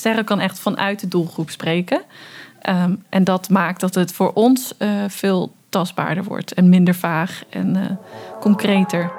[0.00, 2.02] Sterren kan echt vanuit de doelgroep spreken.
[2.60, 7.42] Ehm, en dat maakt dat het voor ons uh, veel tastbaarder wordt en minder vaag
[7.50, 7.82] en uh,
[8.40, 9.12] concreter.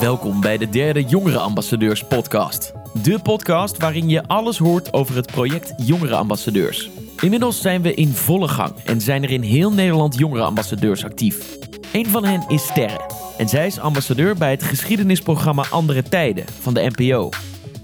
[0.00, 2.72] Welkom bij de derde Jongerenambassadeurs podcast.
[3.02, 6.90] De podcast waarin je alles hoort over het project Jongerenambassadeurs.
[7.20, 11.56] Inmiddels zijn we in volle gang en zijn er in heel Nederland jongerenambassadeurs actief.
[11.92, 13.10] Een van hen is Sterre.
[13.38, 17.30] En zij is ambassadeur bij het geschiedenisprogramma Andere Tijden van de NPO.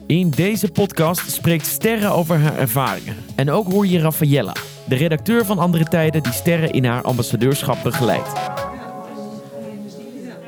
[0.06, 3.16] In deze podcast spreekt Sterre over haar ervaringen.
[3.36, 4.52] En ook hoor je Raffaella,
[4.88, 8.32] de redacteur van Andere Tijden die Sterre in haar ambassadeurschap begeleidt.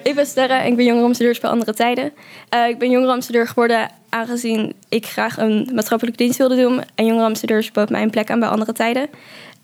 [0.03, 2.13] Ik ben Sterre en ik ben jongerenambassadeur bij Andere Tijden.
[2.55, 6.79] Uh, ik ben jongerenambassadeur geworden aangezien ik graag een maatschappelijke dienst wilde doen.
[6.95, 9.09] En jongerenambassadeurs bood mij een plek aan bij Andere Tijden.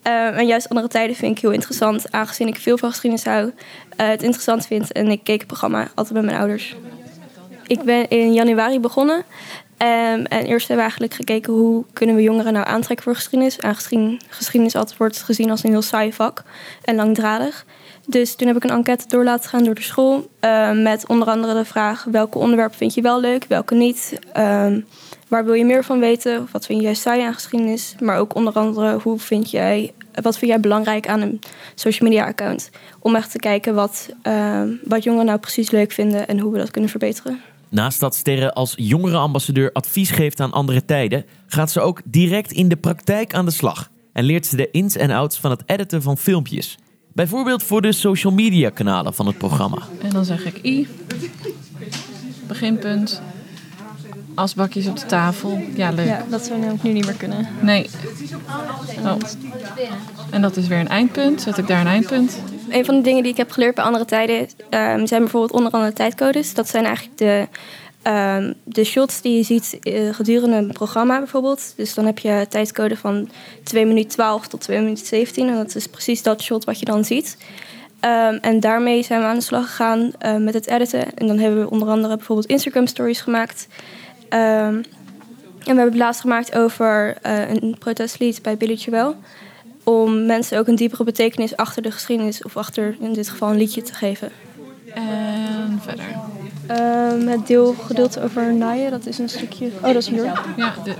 [0.06, 3.44] Uh, en juist andere tijden vind ik heel interessant, aangezien ik veel van geschiedenis hou,
[3.44, 3.52] uh,
[3.96, 4.92] het interessant vind.
[4.92, 6.76] En ik keek het programma altijd met mijn ouders.
[7.66, 9.24] Ik ben in januari begonnen.
[9.82, 13.60] Um, en eerst hebben we eigenlijk gekeken hoe kunnen we jongeren nou aantrekken voor geschiedenis.
[13.60, 16.42] Aangezien geschiedenis altijd wordt gezien als een heel saai vak
[16.82, 17.66] en langdradig.
[18.06, 20.28] Dus toen heb ik een enquête door laten gaan door de school.
[20.40, 24.18] Uh, met onder andere de vraag welke onderwerpen vind je wel leuk, welke niet.
[24.36, 24.86] Um,
[25.28, 26.48] waar wil je meer van weten?
[26.52, 27.94] Wat vind jij saai aan geschiedenis?
[28.00, 29.92] Maar ook onder andere hoe vind jij,
[30.22, 31.40] wat vind jij belangrijk aan een
[31.74, 32.70] social media account?
[32.98, 34.08] Om echt te kijken wat,
[34.84, 37.51] wat jongeren nou precies leuk vinden en hoe we dat kunnen verbeteren.
[37.72, 42.68] Naast dat Sterre als jongerenambassadeur advies geeft aan andere tijden, gaat ze ook direct in
[42.68, 43.90] de praktijk aan de slag.
[44.12, 46.78] En leert ze de ins en outs van het editen van filmpjes.
[47.12, 49.78] Bijvoorbeeld voor de social media kanalen van het programma.
[50.02, 50.88] En dan zeg ik I.
[52.46, 53.22] Beginpunt.
[54.34, 55.62] Asbakjes op de tafel.
[55.74, 56.06] Ja, leuk.
[56.06, 57.48] Ja, dat zou ook nu niet meer kunnen.
[57.60, 57.90] Nee.
[59.04, 59.16] Oh.
[60.30, 61.42] En dat is weer een eindpunt.
[61.42, 62.38] Zet ik daar een eindpunt?
[62.68, 65.72] Een van de dingen die ik heb geleerd bij andere tijden um, zijn bijvoorbeeld onder
[65.72, 66.54] andere tijdcodes.
[66.54, 67.48] Dat zijn eigenlijk de,
[68.10, 71.72] um, de shots die je ziet uh, gedurende een programma bijvoorbeeld.
[71.76, 73.28] Dus dan heb je tijdcode van
[73.62, 75.48] 2 minuten 12 tot 2 minuten 17.
[75.48, 77.36] En dat is precies dat shot wat je dan ziet.
[78.04, 81.14] Um, en daarmee zijn we aan de slag gegaan uh, met het editen.
[81.14, 83.66] En dan hebben we onder andere bijvoorbeeld Instagram stories gemaakt.
[84.34, 84.84] Um, en
[85.58, 89.16] we hebben het laatst gemaakt over uh, een protestlied bij Billy Joel.
[89.84, 93.56] Om mensen ook een diepere betekenis achter de geschiedenis, of achter in dit geval een
[93.56, 94.30] liedje te geven.
[94.94, 96.04] En verder.
[96.70, 99.66] Um, het deel gedeelte over naaien, dat is een stukje.
[99.66, 100.24] Oh, dat is hier.
[100.56, 100.94] Ja, de...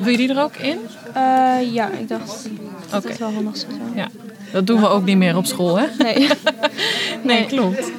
[0.00, 0.78] wil je die er ook in?
[1.16, 2.48] Uh, ja, ik dacht
[2.90, 3.10] dat okay.
[3.10, 3.80] het wel handig zijn.
[3.94, 4.08] Ja.
[4.52, 5.86] Dat doen we ook niet meer op school, hè?
[5.98, 6.14] Nee.
[6.18, 6.28] nee.
[7.22, 7.90] nee, klopt.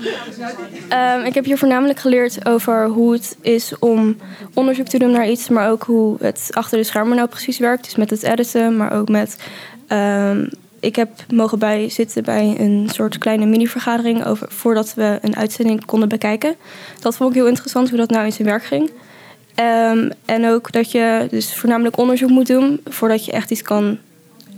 [0.94, 4.18] Um, ik heb hier voornamelijk geleerd over hoe het is om
[4.54, 7.84] onderzoek te doen naar iets, maar ook hoe het achter de schermen nou precies werkt.
[7.84, 9.38] Dus met het editen, maar ook met.
[9.88, 15.36] Um, ik heb mogen bij zitten bij een soort kleine mini-vergadering over voordat we een
[15.36, 16.56] uitzending konden bekijken.
[17.00, 18.92] Dat vond ik heel interessant hoe dat nou in zijn werk ging.
[19.56, 23.98] Um, en ook dat je dus voornamelijk onderzoek moet doen voordat je echt iets kan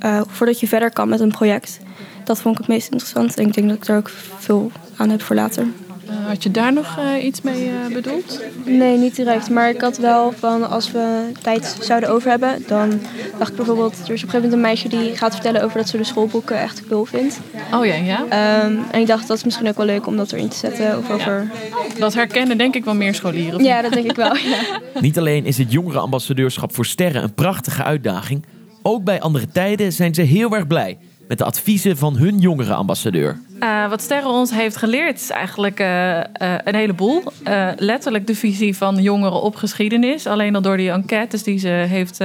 [0.05, 1.79] uh, voordat je verder kan met een project.
[2.23, 5.09] Dat vond ik het meest interessant en ik denk dat ik daar ook veel aan
[5.09, 5.65] heb voor later.
[6.11, 8.41] Uh, had je daar nog uh, iets mee bedoeld?
[8.65, 9.49] Nee, niet direct.
[9.49, 12.99] Maar ik had wel van als we tijd zouden over hebben, dan
[13.37, 15.77] dacht ik bijvoorbeeld, er is op een gegeven moment een meisje die gaat vertellen over
[15.77, 17.39] dat ze de schoolboeken echt cool vindt.
[17.73, 18.21] Oh ja, ja.
[18.65, 20.97] Um, en ik dacht dat is misschien ook wel leuk om dat erin te zetten.
[20.97, 21.51] Of over...
[21.97, 23.63] Dat herkennen denk ik wel meer scholieren.
[23.63, 24.35] Ja, dat denk ik wel.
[24.93, 25.01] Ja.
[25.01, 28.43] Niet alleen is het jongerenambassadeurschap voor sterren een prachtige uitdaging.
[28.81, 30.97] Ook bij andere tijden zijn ze heel erg blij
[31.27, 33.39] met de adviezen van hun jongere ambassadeur.
[33.59, 36.23] Uh, wat Sterre ons heeft geleerd is eigenlijk uh, uh,
[36.63, 37.23] een heleboel.
[37.77, 40.27] letterlijk de visie van jongeren op geschiedenis.
[40.27, 42.19] Alleen al door die enquêtes die ze heeft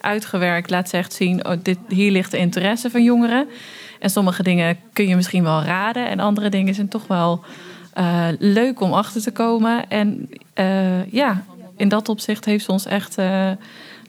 [0.00, 3.48] uitgewerkt, laat ze echt zien: oh, dit, hier ligt de interesse van jongeren.
[3.98, 7.44] En sommige dingen kun je misschien wel raden, en andere dingen zijn toch wel
[8.38, 9.88] leuk om achter te komen.
[9.88, 10.28] En
[11.10, 11.44] ja,
[11.76, 13.16] in dat opzicht heeft ze ons echt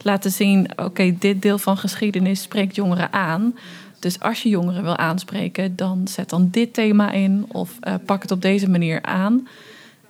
[0.04, 3.54] laten zien: oké, dit deel van geschiedenis spreekt jongeren aan.
[3.98, 8.22] Dus als je jongeren wil aanspreken, dan zet dan dit thema in of uh, pak
[8.22, 9.48] het op deze manier aan.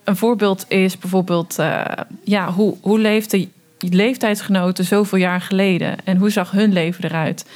[0.04, 1.84] Een voorbeeld is bijvoorbeeld, uh,
[2.24, 7.46] ja, hoe, hoe leefde leeftijdsgenoten zoveel jaar geleden en hoe zag hun leven eruit?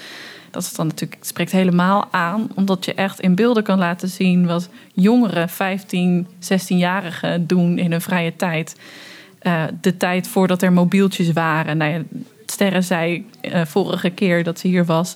[0.51, 4.47] Dat is dan natuurlijk, spreekt helemaal aan, omdat je echt in beelden kan laten zien
[4.47, 8.77] wat jongeren, 15, 16-jarigen doen in hun vrije tijd.
[9.43, 11.77] Uh, de tijd voordat er mobieltjes waren.
[11.77, 12.03] Nou ja,
[12.47, 15.15] Sterre zei uh, vorige keer dat ze hier was.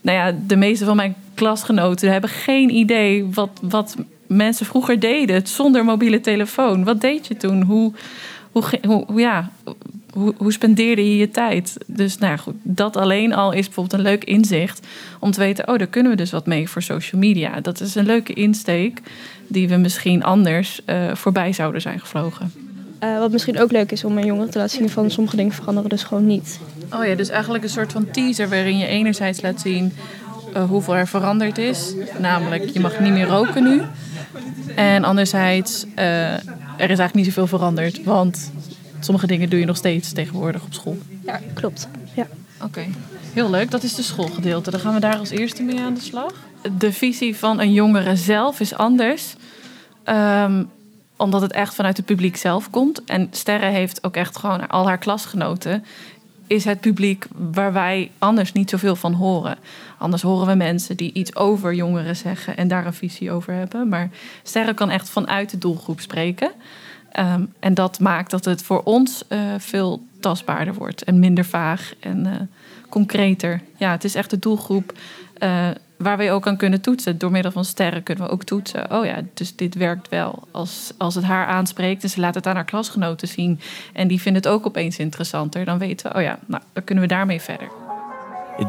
[0.00, 5.46] Nou ja, de meeste van mijn klasgenoten hebben geen idee wat, wat mensen vroeger deden
[5.46, 6.84] zonder mobiele telefoon.
[6.84, 7.62] Wat deed je toen?
[7.62, 7.92] Hoe,
[8.52, 9.50] hoe, hoe, ja,
[10.12, 11.76] hoe, hoe spendeerde je je tijd?
[11.86, 14.86] Dus nou goed, dat alleen al is bijvoorbeeld een leuk inzicht
[15.20, 17.60] om te weten: oh, daar kunnen we dus wat mee voor social media.
[17.60, 19.00] Dat is een leuke insteek
[19.46, 22.52] die we misschien anders uh, voorbij zouden zijn gevlogen.
[23.04, 25.52] Eh, wat misschien ook leuk is om mijn jongeren te laten zien van sommige dingen
[25.52, 26.58] veranderen dus gewoon niet.
[26.92, 29.92] Oh ja, dus eigenlijk een soort van teaser waarin je enerzijds laat zien
[30.56, 31.94] uh, hoeveel er veranderd is.
[32.18, 33.82] Namelijk, je mag niet meer roken nu.
[34.74, 36.40] En anderzijds, uh, er
[36.78, 38.04] is eigenlijk niet zoveel veranderd.
[38.04, 38.52] Want
[39.00, 40.98] sommige dingen doe je nog steeds tegenwoordig op school.
[41.24, 41.88] Ja, klopt.
[42.14, 42.26] Ja.
[42.62, 42.84] Oké,
[43.32, 43.70] heel leuk.
[43.70, 44.70] Dat is de schoolgedeelte.
[44.70, 46.32] Dan gaan we daar als eerste mee aan de slag.
[46.78, 49.34] De visie van een jongere zelf is anders.
[50.04, 50.70] Um,
[51.16, 53.04] omdat het echt vanuit het publiek zelf komt.
[53.04, 55.84] En Sterre heeft ook echt gewoon al haar klasgenoten.
[56.46, 59.56] Is het publiek waar wij anders niet zoveel van horen.
[59.98, 63.88] Anders horen we mensen die iets over jongeren zeggen en daar een visie over hebben.
[63.88, 64.10] Maar
[64.42, 66.50] Sterre kan echt vanuit de doelgroep spreken.
[67.18, 71.92] Um, en dat maakt dat het voor ons uh, veel tastbaarder wordt en minder vaag
[72.00, 72.32] en uh,
[72.88, 73.60] concreter.
[73.76, 74.92] Ja, het is echt de doelgroep
[75.38, 75.68] uh,
[75.98, 77.18] waar we ook aan kunnen toetsen.
[77.18, 78.90] Door middel van sterren kunnen we ook toetsen.
[78.90, 80.42] Oh ja, dus dit werkt wel.
[80.50, 83.60] Als, als het haar aanspreekt en ze laat het aan haar klasgenoten zien...
[83.92, 85.64] en die vinden het ook opeens interessanter...
[85.64, 87.68] dan weten we, oh ja, nou, dan kunnen we daarmee verder.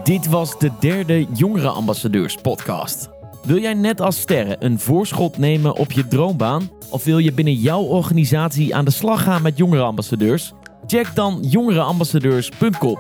[0.03, 3.09] Dit was de derde Jongerenambassadeurs podcast.
[3.43, 6.69] Wil jij net als sterren een voorschot nemen op je droombaan?
[6.89, 10.53] Of wil je binnen jouw organisatie aan de slag gaan met jongerenambassadeurs?
[10.87, 12.97] Check dan jongerenambassadeurs.com.